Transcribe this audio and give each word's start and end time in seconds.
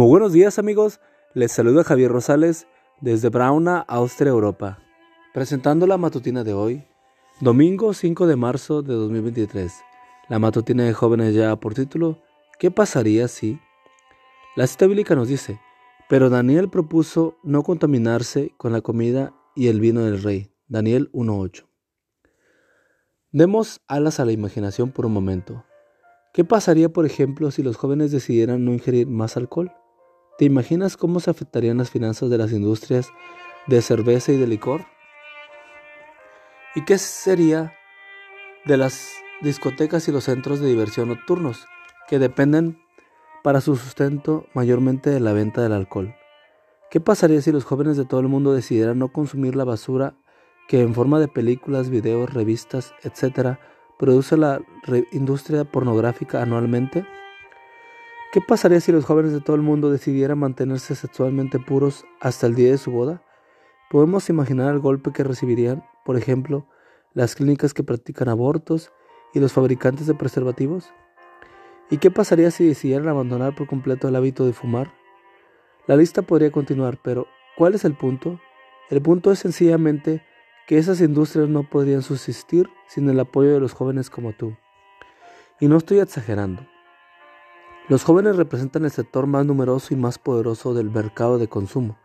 Muy 0.00 0.08
buenos 0.08 0.32
días 0.32 0.58
amigos, 0.58 0.98
les 1.34 1.52
saluda 1.52 1.84
Javier 1.84 2.10
Rosales 2.10 2.66
desde 3.02 3.28
Brauna, 3.28 3.80
Austria, 3.80 4.30
Europa, 4.30 4.78
presentando 5.34 5.86
la 5.86 5.98
matutina 5.98 6.42
de 6.42 6.54
hoy, 6.54 6.86
domingo 7.42 7.92
5 7.92 8.26
de 8.26 8.34
marzo 8.34 8.80
de 8.80 8.94
2023. 8.94 9.70
La 10.30 10.38
matutina 10.38 10.84
de 10.84 10.94
jóvenes 10.94 11.34
ya 11.34 11.54
por 11.56 11.74
título, 11.74 12.16
¿qué 12.58 12.70
pasaría 12.70 13.28
si? 13.28 13.60
La 14.56 14.66
cita 14.66 14.86
bíblica 14.86 15.14
nos 15.14 15.28
dice, 15.28 15.60
pero 16.08 16.30
Daniel 16.30 16.70
propuso 16.70 17.36
no 17.42 17.62
contaminarse 17.62 18.54
con 18.56 18.72
la 18.72 18.80
comida 18.80 19.34
y 19.54 19.68
el 19.68 19.80
vino 19.80 20.02
del 20.02 20.22
rey. 20.22 20.50
Daniel 20.66 21.10
1.8. 21.12 21.66
Demos 23.32 23.82
alas 23.86 24.18
a 24.18 24.24
la 24.24 24.32
imaginación 24.32 24.92
por 24.92 25.04
un 25.04 25.12
momento. 25.12 25.66
¿Qué 26.32 26.42
pasaría, 26.42 26.88
por 26.88 27.04
ejemplo, 27.04 27.50
si 27.50 27.62
los 27.62 27.76
jóvenes 27.76 28.12
decidieran 28.12 28.64
no 28.64 28.72
ingerir 28.72 29.06
más 29.06 29.36
alcohol? 29.36 29.70
¿Te 30.40 30.46
imaginas 30.46 30.96
cómo 30.96 31.20
se 31.20 31.28
afectarían 31.28 31.76
las 31.76 31.90
finanzas 31.90 32.30
de 32.30 32.38
las 32.38 32.50
industrias 32.50 33.12
de 33.66 33.82
cerveza 33.82 34.32
y 34.32 34.38
de 34.38 34.46
licor? 34.46 34.86
¿Y 36.74 36.86
qué 36.86 36.96
sería 36.96 37.74
de 38.64 38.78
las 38.78 39.10
discotecas 39.42 40.08
y 40.08 40.12
los 40.12 40.24
centros 40.24 40.58
de 40.58 40.68
diversión 40.68 41.08
nocturnos, 41.08 41.66
que 42.08 42.18
dependen 42.18 42.80
para 43.42 43.60
su 43.60 43.76
sustento 43.76 44.46
mayormente 44.54 45.10
de 45.10 45.20
la 45.20 45.34
venta 45.34 45.60
del 45.60 45.74
alcohol? 45.74 46.14
¿Qué 46.90 47.00
pasaría 47.00 47.42
si 47.42 47.52
los 47.52 47.66
jóvenes 47.66 47.98
de 47.98 48.06
todo 48.06 48.20
el 48.20 48.28
mundo 48.28 48.54
decidieran 48.54 48.98
no 48.98 49.12
consumir 49.12 49.56
la 49.56 49.64
basura 49.64 50.14
que 50.68 50.80
en 50.80 50.94
forma 50.94 51.20
de 51.20 51.28
películas, 51.28 51.90
videos, 51.90 52.32
revistas, 52.32 52.94
etc., 53.02 53.58
produce 53.98 54.38
la 54.38 54.62
industria 55.12 55.66
pornográfica 55.66 56.40
anualmente? 56.40 57.04
¿Qué 58.32 58.40
pasaría 58.40 58.80
si 58.80 58.92
los 58.92 59.06
jóvenes 59.06 59.32
de 59.32 59.40
todo 59.40 59.56
el 59.56 59.62
mundo 59.62 59.90
decidieran 59.90 60.38
mantenerse 60.38 60.94
sexualmente 60.94 61.58
puros 61.58 62.04
hasta 62.20 62.46
el 62.46 62.54
día 62.54 62.70
de 62.70 62.78
su 62.78 62.92
boda? 62.92 63.24
¿Podemos 63.90 64.30
imaginar 64.30 64.72
el 64.72 64.78
golpe 64.78 65.10
que 65.10 65.24
recibirían, 65.24 65.84
por 66.04 66.16
ejemplo, 66.16 66.64
las 67.12 67.34
clínicas 67.34 67.74
que 67.74 67.82
practican 67.82 68.28
abortos 68.28 68.92
y 69.34 69.40
los 69.40 69.52
fabricantes 69.52 70.06
de 70.06 70.14
preservativos? 70.14 70.92
¿Y 71.90 71.98
qué 71.98 72.12
pasaría 72.12 72.52
si 72.52 72.64
decidieran 72.64 73.08
abandonar 73.08 73.56
por 73.56 73.66
completo 73.66 74.06
el 74.06 74.14
hábito 74.14 74.46
de 74.46 74.52
fumar? 74.52 74.94
La 75.88 75.96
lista 75.96 76.22
podría 76.22 76.52
continuar, 76.52 77.00
pero 77.02 77.26
¿cuál 77.56 77.74
es 77.74 77.84
el 77.84 77.94
punto? 77.94 78.38
El 78.90 79.02
punto 79.02 79.32
es 79.32 79.40
sencillamente 79.40 80.22
que 80.68 80.78
esas 80.78 81.00
industrias 81.00 81.48
no 81.48 81.68
podrían 81.68 82.02
subsistir 82.02 82.70
sin 82.86 83.10
el 83.10 83.18
apoyo 83.18 83.52
de 83.52 83.58
los 83.58 83.72
jóvenes 83.72 84.08
como 84.08 84.34
tú. 84.34 84.56
Y 85.58 85.66
no 85.66 85.78
estoy 85.78 85.98
exagerando. 85.98 86.64
Los 87.90 88.04
jóvenes 88.04 88.36
representan 88.36 88.84
el 88.84 88.92
sector 88.92 89.26
más 89.26 89.44
numeroso 89.44 89.92
y 89.92 89.96
más 89.96 90.16
poderoso 90.16 90.74
del 90.74 90.92
mercado 90.92 91.38
de 91.38 91.48
consumo. 91.48 91.98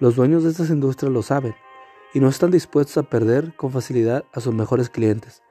Los 0.00 0.16
dueños 0.16 0.42
de 0.42 0.50
estas 0.50 0.68
industrias 0.68 1.12
lo 1.12 1.22
saben 1.22 1.54
y 2.12 2.18
no 2.18 2.28
están 2.28 2.50
dispuestos 2.50 2.96
a 2.96 3.08
perder 3.08 3.54
con 3.54 3.70
facilidad 3.70 4.24
a 4.32 4.40
sus 4.40 4.52
mejores 4.52 4.90
clientes, 4.90 5.44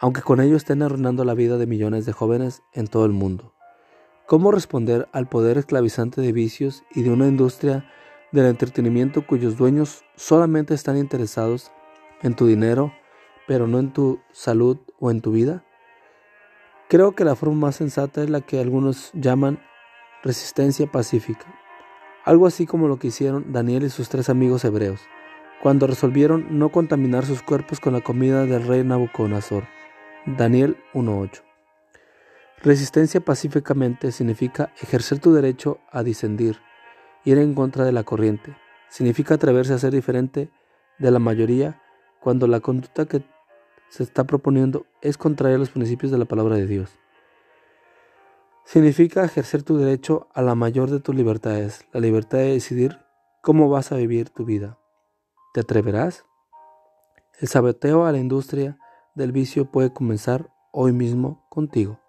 aunque 0.00 0.22
con 0.22 0.40
ello 0.40 0.56
estén 0.56 0.82
arruinando 0.82 1.24
la 1.24 1.34
vida 1.34 1.56
de 1.56 1.68
millones 1.68 2.04
de 2.04 2.12
jóvenes 2.12 2.64
en 2.72 2.88
todo 2.88 3.06
el 3.06 3.12
mundo. 3.12 3.54
¿Cómo 4.26 4.50
responder 4.50 5.08
al 5.12 5.28
poder 5.28 5.56
esclavizante 5.56 6.20
de 6.20 6.32
vicios 6.32 6.82
y 6.92 7.04
de 7.04 7.10
una 7.10 7.28
industria 7.28 7.88
del 8.32 8.46
entretenimiento 8.46 9.24
cuyos 9.24 9.56
dueños 9.56 10.02
solamente 10.16 10.74
están 10.74 10.96
interesados 10.96 11.70
en 12.22 12.34
tu 12.34 12.48
dinero, 12.48 12.92
pero 13.46 13.68
no 13.68 13.78
en 13.78 13.92
tu 13.92 14.18
salud 14.32 14.78
o 14.98 15.12
en 15.12 15.20
tu 15.20 15.30
vida? 15.30 15.64
Creo 16.92 17.12
que 17.12 17.24
la 17.24 17.36
forma 17.36 17.68
más 17.68 17.76
sensata 17.76 18.22
es 18.22 18.28
la 18.28 18.42
que 18.42 18.60
algunos 18.60 19.12
llaman 19.14 19.58
resistencia 20.22 20.86
pacífica, 20.86 21.46
algo 22.22 22.46
así 22.46 22.66
como 22.66 22.86
lo 22.86 22.98
que 22.98 23.06
hicieron 23.06 23.50
Daniel 23.50 23.84
y 23.84 23.88
sus 23.88 24.10
tres 24.10 24.28
amigos 24.28 24.62
hebreos, 24.66 25.00
cuando 25.62 25.86
resolvieron 25.86 26.58
no 26.58 26.68
contaminar 26.68 27.24
sus 27.24 27.40
cuerpos 27.40 27.80
con 27.80 27.94
la 27.94 28.02
comida 28.02 28.44
del 28.44 28.66
rey 28.66 28.84
Nabucodonosor. 28.84 29.64
Daniel 30.26 30.76
1.8. 30.92 31.40
Resistencia 32.62 33.22
pacíficamente 33.22 34.12
significa 34.12 34.70
ejercer 34.82 35.18
tu 35.18 35.32
derecho 35.32 35.78
a 35.90 36.02
disendir, 36.02 36.58
ir 37.24 37.38
en 37.38 37.54
contra 37.54 37.86
de 37.86 37.92
la 37.92 38.04
corriente. 38.04 38.54
Significa 38.90 39.36
atreverse 39.36 39.72
a 39.72 39.78
ser 39.78 39.94
diferente 39.94 40.50
de 40.98 41.10
la 41.10 41.20
mayoría 41.20 41.80
cuando 42.20 42.46
la 42.46 42.60
conducta 42.60 43.06
que 43.06 43.24
se 43.92 44.04
está 44.04 44.24
proponiendo 44.24 44.86
es 45.02 45.18
contraria 45.18 45.56
a 45.56 45.58
los 45.58 45.68
principios 45.68 46.10
de 46.10 46.16
la 46.16 46.24
palabra 46.24 46.56
de 46.56 46.66
Dios. 46.66 46.98
Significa 48.64 49.22
ejercer 49.22 49.64
tu 49.64 49.76
derecho 49.76 50.28
a 50.32 50.40
la 50.40 50.54
mayor 50.54 50.90
de 50.90 50.98
tus 50.98 51.14
libertades, 51.14 51.86
la 51.92 52.00
libertad 52.00 52.38
de 52.38 52.52
decidir 52.52 52.96
cómo 53.42 53.68
vas 53.68 53.92
a 53.92 53.96
vivir 53.96 54.30
tu 54.30 54.46
vida. 54.46 54.78
¿Te 55.52 55.60
atreverás? 55.60 56.24
El 57.38 57.48
saboteo 57.48 58.06
a 58.06 58.12
la 58.12 58.18
industria 58.18 58.78
del 59.14 59.30
vicio 59.30 59.70
puede 59.70 59.92
comenzar 59.92 60.50
hoy 60.70 60.92
mismo 60.92 61.44
contigo. 61.50 62.00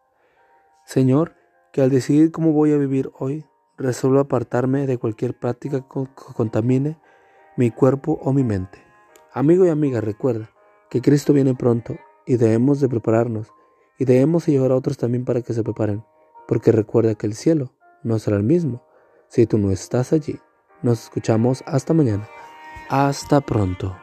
Señor, 0.85 1.35
que 1.73 1.81
al 1.81 1.89
decidir 1.89 2.31
cómo 2.31 2.53
voy 2.53 2.71
a 2.71 2.77
vivir 2.77 3.11
hoy, 3.19 3.45
resuelvo 3.77 4.21
apartarme 4.21 4.87
de 4.87 4.97
cualquier 4.97 5.37
práctica 5.37 5.81
que 5.81 6.07
contamine 6.33 6.97
mi 7.57 7.71
cuerpo 7.71 8.19
o 8.21 8.31
mi 8.31 8.45
mente. 8.45 8.81
Amigo 9.33 9.65
y 9.65 9.69
amiga, 9.69 9.99
recuerda 9.99 10.52
que 10.93 11.01
Cristo 11.01 11.33
viene 11.33 11.55
pronto 11.55 11.97
y 12.27 12.37
debemos 12.37 12.79
de 12.79 12.87
prepararnos 12.87 13.51
y 13.97 14.05
debemos 14.05 14.45
llevar 14.45 14.71
a 14.71 14.75
otros 14.75 14.95
también 14.95 15.25
para 15.25 15.41
que 15.41 15.51
se 15.51 15.63
preparen, 15.63 16.03
porque 16.47 16.71
recuerda 16.71 17.15
que 17.15 17.25
el 17.25 17.33
cielo 17.33 17.73
no 18.03 18.19
será 18.19 18.37
el 18.37 18.43
mismo 18.43 18.85
si 19.27 19.47
tú 19.47 19.57
no 19.57 19.71
estás 19.71 20.13
allí. 20.13 20.39
Nos 20.83 21.05
escuchamos 21.05 21.63
hasta 21.65 21.95
mañana. 21.95 22.29
Hasta 22.89 23.41
pronto. 23.41 24.02